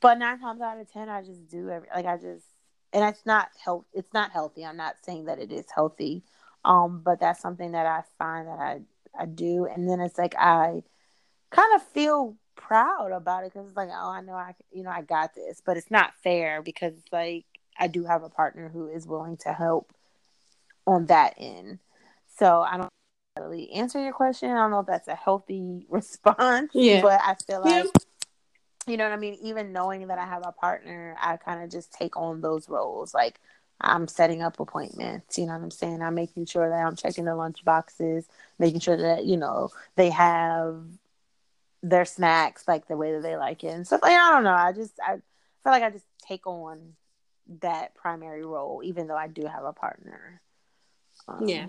[0.00, 2.46] But nine times out of ten, I just do every like I just
[2.94, 6.22] and it's not health it's not healthy i'm not saying that it is healthy
[6.64, 8.80] um but that's something that i find that i
[9.18, 10.82] i do and then it's like i
[11.50, 14.90] kind of feel proud about it because it's like oh i know i you know
[14.90, 17.44] i got this but it's not fair because it's like
[17.78, 19.92] i do have a partner who is willing to help
[20.86, 21.78] on that end
[22.36, 22.90] so i don't
[23.38, 27.34] really answer your question i don't know if that's a healthy response yeah but i
[27.46, 27.90] feel like yeah
[28.86, 29.38] you know what I mean?
[29.42, 33.14] Even knowing that I have a partner, I kind of just take on those roles.
[33.14, 33.40] Like
[33.80, 36.02] I'm setting up appointments, you know what I'm saying?
[36.02, 38.26] I'm making sure that I'm checking the lunch boxes,
[38.58, 40.84] making sure that, you know, they have
[41.82, 44.02] their snacks like the way that they like it and stuff.
[44.02, 44.54] Like, I don't know.
[44.54, 45.22] I just, I feel
[45.72, 46.94] like I just take on
[47.60, 50.40] that primary role, even though I do have a partner.
[51.28, 51.66] Um, yeah.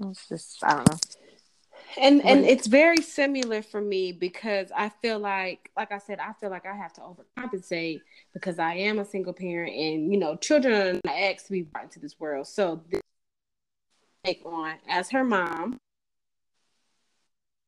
[0.00, 0.98] It's just, I don't know.
[1.96, 6.32] And and it's very similar for me because I feel like like I said I
[6.34, 8.02] feel like I have to overcompensate
[8.34, 11.84] because I am a single parent and you know children are asked to be brought
[11.84, 12.46] into this world.
[12.46, 13.00] So this
[14.24, 15.78] take on as her mom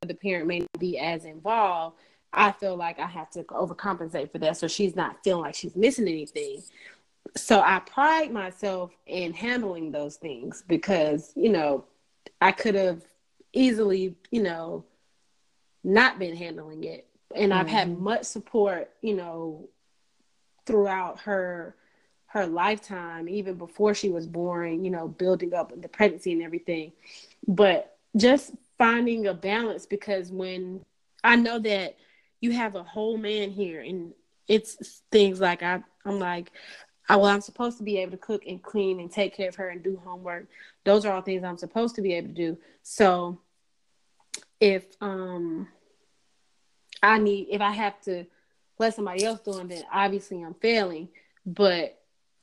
[0.03, 1.97] the parent may not be as involved
[2.33, 4.57] I feel like I have to overcompensate for that.
[4.57, 6.63] So she's not feeling like she's missing anything
[7.37, 11.85] so I pride myself in handling those things because you know
[12.41, 13.03] I could have
[13.53, 14.85] easily, you know,
[15.85, 17.07] not been handling it.
[17.35, 17.61] And mm-hmm.
[17.61, 18.05] I've had mm-hmm.
[18.05, 19.69] much support, you know,
[20.67, 21.75] throughout her
[22.27, 26.93] her lifetime, even before she was born, you know, building up the pregnancy and everything.
[27.49, 30.85] But just finding a balance because when
[31.25, 31.97] I know that
[32.41, 34.13] you have a whole man here and
[34.47, 36.53] it's things like I I'm like
[37.11, 39.57] I, well, I'm supposed to be able to cook and clean and take care of
[39.57, 40.47] her and do homework.
[40.85, 42.59] Those are all things I'm supposed to be able to do.
[42.85, 43.41] So
[44.61, 45.67] if um
[47.03, 48.27] I need if I have to
[48.79, 51.09] let somebody else do it, then obviously I'm failing.
[51.45, 52.01] But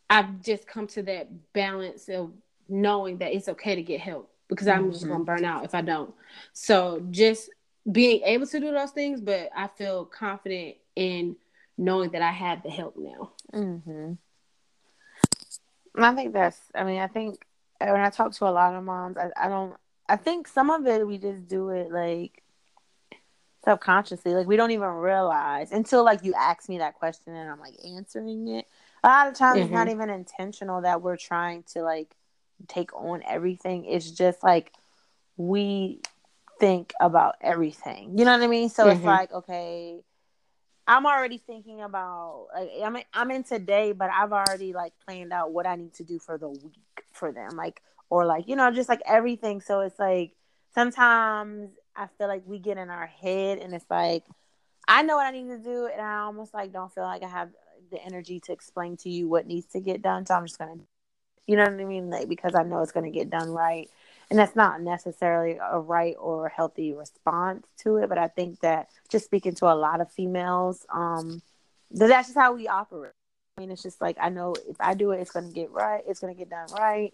[0.09, 2.33] I've just come to that balance of
[2.67, 4.91] knowing that it's okay to get help because I'm mm-hmm.
[4.91, 6.13] just gonna burn out if I don't.
[6.51, 7.51] So just
[7.89, 11.37] being able to do those things, but I feel confident in
[11.77, 13.31] knowing that I have the help now.
[13.53, 14.13] Mm-hmm.
[16.05, 16.59] I think that's.
[16.75, 17.45] I mean, I think
[17.79, 19.75] when I talk to a lot of moms, I, I don't.
[20.09, 22.43] I think some of it we just do it like
[23.65, 27.59] subconsciously, like we don't even realize until like you ask me that question and I'm
[27.59, 28.65] like answering it.
[29.03, 29.65] A lot of times mm-hmm.
[29.65, 30.01] it's not mm-hmm.
[30.01, 32.15] even intentional that we're trying to like
[32.67, 33.85] take on everything.
[33.85, 34.71] It's just like
[35.35, 36.01] we
[36.59, 38.17] think about everything.
[38.17, 38.69] You know what I mean?
[38.69, 38.97] So mm-hmm.
[38.97, 39.99] it's like, okay,
[40.87, 45.51] I'm already thinking about like I'm I'm in today, but I've already like planned out
[45.51, 48.71] what I need to do for the week for them, like or like you know
[48.71, 49.59] just like everything.
[49.61, 50.31] So it's like
[50.73, 54.23] sometimes I feel like we get in our head and it's like
[54.87, 57.27] I know what I need to do, and I almost like don't feel like I
[57.27, 57.49] have
[57.91, 60.25] the energy to explain to you what needs to get done.
[60.25, 60.77] So I'm just gonna,
[61.45, 63.89] you know what I mean, like because I know it's gonna get done right
[64.29, 68.89] and that's not necessarily a right or healthy response to it but i think that
[69.09, 71.41] just speaking to a lot of females um
[71.91, 73.13] that's just how we operate.
[73.57, 75.71] I mean it's just like i know if i do it it's going to get
[75.71, 77.13] right it's going to get done right.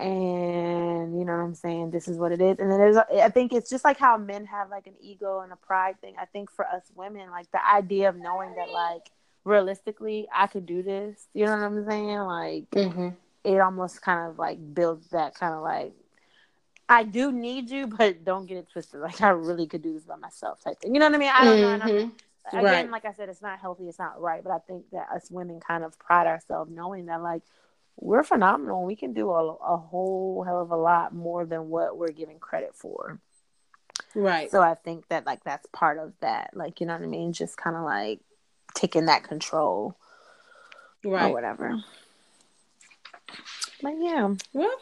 [0.00, 1.90] And you know what i'm saying?
[1.90, 2.58] This is what it is.
[2.58, 5.52] And then there's i think it's just like how men have like an ego and
[5.52, 6.14] a pride thing.
[6.20, 9.10] I think for us women like the idea of knowing that like
[9.44, 12.18] realistically i could do this you know what i'm saying?
[12.18, 13.08] Like mm-hmm.
[13.44, 15.92] it almost kind of like builds that kind of like
[16.88, 19.00] I do need you, but don't get it twisted.
[19.00, 20.94] Like I really could do this by myself, type thing.
[20.94, 21.32] You know what I mean?
[21.34, 21.88] I don't mm-hmm.
[21.88, 22.10] know.
[22.50, 22.90] Again, right.
[22.90, 23.88] like I said, it's not healthy.
[23.88, 24.42] It's not right.
[24.42, 27.42] But I think that us women kind of pride ourselves knowing that, like,
[27.96, 28.84] we're phenomenal.
[28.84, 32.38] We can do a, a whole hell of a lot more than what we're given
[32.38, 33.18] credit for.
[34.14, 34.50] Right.
[34.50, 36.50] So I think that like that's part of that.
[36.54, 37.32] Like, you know what I mean?
[37.32, 38.20] Just kind of like
[38.74, 39.96] taking that control.
[41.04, 41.28] Right.
[41.28, 41.82] Or whatever.
[43.82, 44.34] But yeah.
[44.52, 44.76] Well,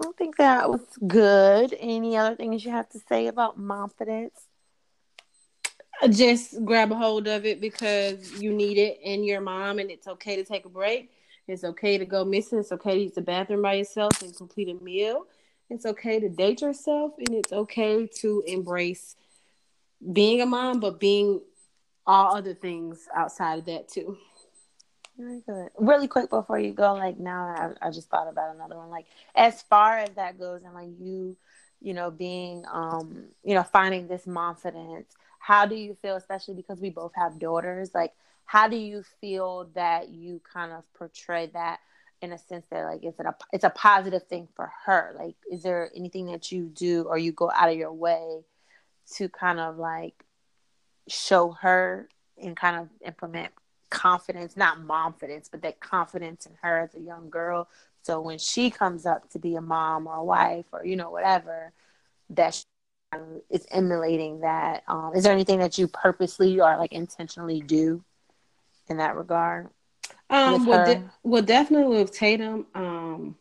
[0.00, 1.74] I think that was good.
[1.78, 4.46] Any other things you have to say about confidence?
[6.10, 10.06] Just grab a hold of it because you need it in your mom, and it's
[10.06, 11.10] okay to take a break.
[11.48, 12.60] It's okay to go missing.
[12.60, 15.26] It's okay to use the bathroom by yourself and complete a meal.
[15.70, 19.16] It's okay to date yourself, and it's okay to embrace
[20.12, 21.40] being a mom, but being
[22.06, 24.16] all other things outside of that too.
[25.18, 25.70] Good.
[25.76, 28.88] Really quick before you go, like now I, I just thought about another one.
[28.88, 31.36] Like as far as that goes, and like you,
[31.80, 35.12] you know, being, um, you know, finding this confidence.
[35.40, 37.94] How do you feel, especially because we both have daughters?
[37.94, 38.12] Like,
[38.44, 41.80] how do you feel that you kind of portray that
[42.22, 45.16] in a sense that like is it a it's a positive thing for her?
[45.18, 48.44] Like, is there anything that you do or you go out of your way
[49.14, 50.24] to kind of like
[51.08, 52.08] show her
[52.40, 53.52] and kind of implement
[53.90, 57.68] confidence, not mom confidence, but that confidence in her as a young girl.
[58.02, 61.10] So when she comes up to be a mom or a wife or you know
[61.10, 61.72] whatever,
[62.30, 62.64] that
[63.50, 64.82] is emulating that.
[64.86, 68.04] Um, is there anything that you purposely or like intentionally do
[68.88, 69.68] in that regard?
[70.30, 72.66] Um, well, de- well, definitely with Tatum.
[72.74, 73.36] Um,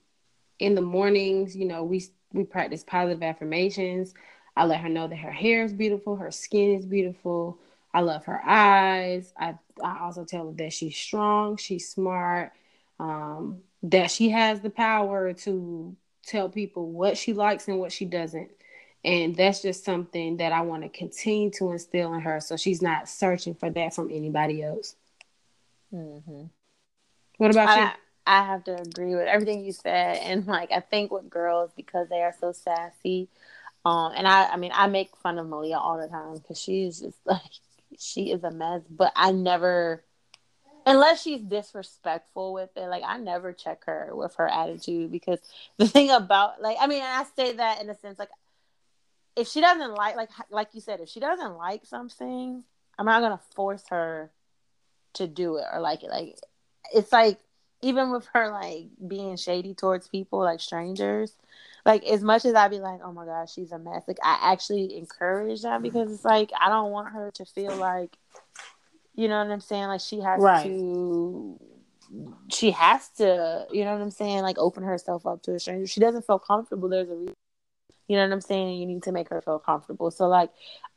[0.59, 4.13] in the mornings, you know, we we practice positive affirmations.
[4.55, 7.59] I let her know that her hair is beautiful, her skin is beautiful.
[7.97, 9.33] I love her eyes.
[9.39, 12.51] I I also tell her that she's strong, she's smart,
[12.99, 18.05] um, that she has the power to tell people what she likes and what she
[18.05, 18.51] doesn't.
[19.03, 22.83] And that's just something that I want to continue to instill in her so she's
[22.83, 24.95] not searching for that from anybody else.
[25.91, 26.43] Mm-hmm.
[27.37, 27.89] What about I, you?
[28.27, 30.17] I have to agree with everything you said.
[30.17, 33.27] And like, I think with girls, because they are so sassy,
[33.85, 36.99] um, and I, I mean, I make fun of Malia all the time because she's
[36.99, 37.41] just like,
[37.99, 40.03] she is a mess, but I never
[40.85, 45.39] unless she's disrespectful with it, like I never check her with her attitude because
[45.77, 48.29] the thing about like I mean, I say that in a sense like
[49.35, 52.63] if she doesn't like like like you said, if she doesn't like something,
[52.97, 54.31] I'm not gonna force her
[55.13, 56.09] to do it or like it.
[56.09, 56.39] Like
[56.93, 57.39] it's like
[57.81, 61.33] even with her like being shady towards people like strangers,
[61.87, 64.03] like as much as I'd be like, oh my gosh, she's a mess.
[64.09, 68.17] Like I actually encourage that because it's like I don't want her to feel like,
[69.15, 69.87] you know what I'm saying?
[69.87, 70.65] Like she has right.
[70.65, 71.57] to,
[72.51, 74.41] she has to, you know what I'm saying?
[74.41, 75.87] Like open herself up to a stranger.
[75.87, 76.89] She doesn't feel comfortable.
[76.89, 77.35] There's a reason.
[78.09, 78.79] You know what I'm saying?
[78.79, 80.11] You need to make her feel comfortable.
[80.11, 80.49] So like,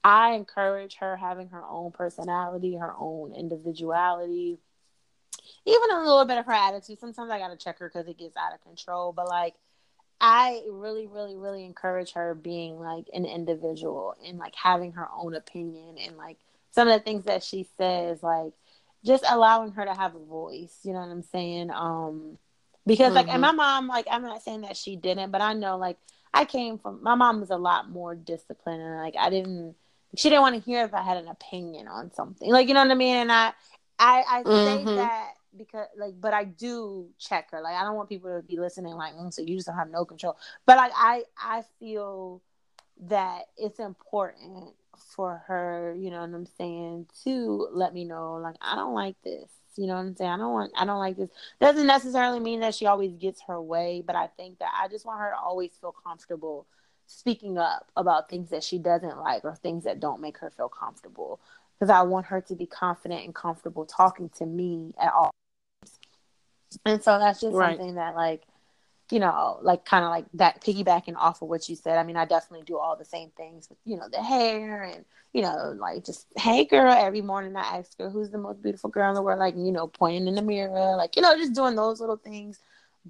[0.02, 4.58] I encourage her having her own personality, her own individuality
[5.66, 6.98] even a little bit of her attitude.
[6.98, 9.12] Sometimes I gotta check her because it gets out of control.
[9.12, 9.54] But like
[10.20, 15.34] I really, really, really encourage her being like an individual and like having her own
[15.34, 16.36] opinion and like
[16.72, 18.52] some of the things that she says, like
[19.04, 20.76] just allowing her to have a voice.
[20.82, 21.70] You know what I'm saying?
[21.70, 22.38] Um,
[22.86, 23.14] because mm-hmm.
[23.14, 23.56] like, and mm-hmm.
[23.56, 25.96] my mom, like, I'm not saying that she didn't, but I know like
[26.32, 29.74] I came from my mom was a lot more disciplined, and like I didn't,
[30.16, 32.82] she didn't want to hear if I had an opinion on something, like you know
[32.82, 33.16] what I mean.
[33.16, 33.52] And I,
[33.98, 34.86] I, I mm-hmm.
[34.86, 37.60] say that because like, but I do check her.
[37.60, 39.90] Like I don't want people to be listening like, mm, so you just don't have
[39.90, 40.36] no control.
[40.66, 42.42] But like I, I feel
[43.08, 44.74] that it's important
[45.14, 49.16] for her, you know what I'm saying, to let me know, like, I don't like
[49.22, 49.50] this.
[49.76, 50.30] You know what I'm saying?
[50.30, 51.30] I don't want I don't like this.
[51.60, 55.06] Doesn't necessarily mean that she always gets her way, but I think that I just
[55.06, 56.66] want her to always feel comfortable
[57.06, 60.68] speaking up about things that she doesn't like or things that don't make her feel
[60.68, 61.40] comfortable.
[61.78, 65.30] Because I want her to be confident and comfortable talking to me at all.
[66.84, 67.76] And so that's just right.
[67.76, 68.42] something that like
[69.10, 71.98] you know, like kind of like that piggybacking off of what you said.
[71.98, 75.04] I mean, I definitely do all the same things with, you know, the hair and,
[75.32, 78.90] you know, like just, hey girl, every morning I ask her who's the most beautiful
[78.90, 81.54] girl in the world, like, you know, pointing in the mirror, like, you know, just
[81.54, 82.58] doing those little things.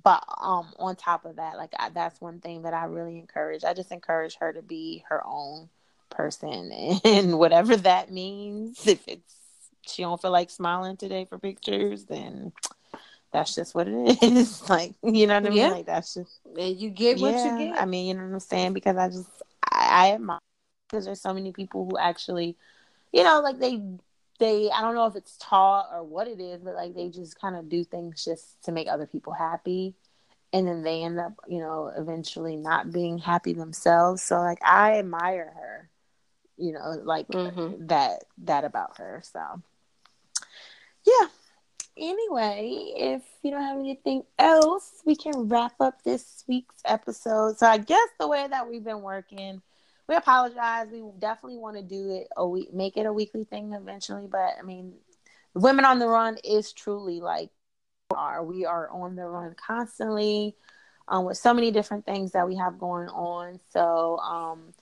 [0.02, 3.64] But um on top of that, like I, that's one thing that I really encourage.
[3.64, 5.68] I just encourage her to be her own
[6.11, 6.70] person
[7.04, 8.86] and whatever that means.
[8.86, 9.34] If it's
[9.86, 12.52] she don't feel like smiling today for pictures, then
[13.32, 14.68] that's just what it is.
[14.68, 15.58] like, you know what I mean?
[15.58, 15.70] Yeah.
[15.70, 17.80] Like that's just and you get what yeah, you get.
[17.80, 18.72] I mean, you know what I'm saying?
[18.72, 19.28] Because I just
[19.70, 20.38] I, I admire
[20.88, 22.56] because there's so many people who actually,
[23.12, 23.80] you know, like they
[24.38, 27.40] they I don't know if it's taught or what it is, but like they just
[27.40, 29.94] kind of do things just to make other people happy.
[30.52, 34.20] And then they end up, you know, eventually not being happy themselves.
[34.20, 35.90] So like I admire her,
[36.56, 37.86] you know, like mm-hmm.
[37.86, 39.22] that that about her.
[39.24, 39.62] So
[42.01, 47.59] anyway, if you don't have anything else, we can wrap up this week's episode.
[47.59, 49.62] So I guess the way that we've been working,
[50.09, 50.88] we apologize.
[50.90, 54.26] We definitely want to do it a week, make it a weekly thing eventually.
[54.26, 54.94] But I mean,
[55.55, 57.51] Women on the Run is truly like
[58.16, 60.57] are we are on the run constantly
[61.09, 63.61] um, with so many different things that we have going on.
[63.72, 64.72] So um,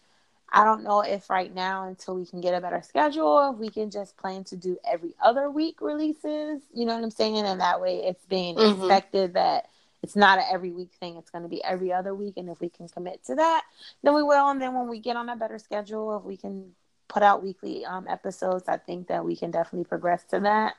[0.50, 3.68] I don't know if right now, until we can get a better schedule, if we
[3.68, 6.62] can just plan to do every other week releases.
[6.72, 7.36] You know what I'm saying?
[7.38, 8.80] And that way it's being mm-hmm.
[8.80, 9.68] expected that
[10.02, 11.16] it's not an every week thing.
[11.16, 12.34] It's going to be every other week.
[12.36, 13.64] And if we can commit to that,
[14.02, 14.48] then we will.
[14.48, 16.72] And then when we get on a better schedule, if we can
[17.08, 20.74] put out weekly um, episodes, I think that we can definitely progress to that.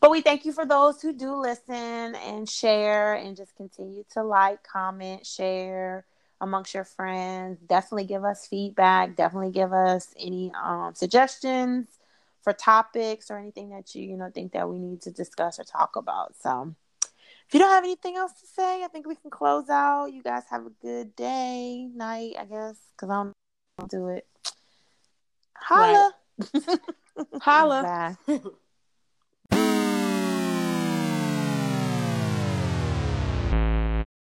[0.00, 4.22] But we thank you for those who do listen and share and just continue to
[4.22, 6.04] like, comment, share
[6.40, 7.58] amongst your friends.
[7.66, 9.16] Definitely give us feedback.
[9.16, 11.88] Definitely give us any um, suggestions
[12.42, 15.64] for topics or anything that you you know think that we need to discuss or
[15.64, 16.34] talk about.
[16.40, 16.74] So
[17.48, 20.06] if you don't have anything else to say, I think we can close out.
[20.06, 23.30] You guys have a good day, night, I guess, because I
[23.78, 24.26] don't do it.
[25.54, 26.12] Holla.
[26.52, 26.78] Right.
[27.40, 28.18] Holla.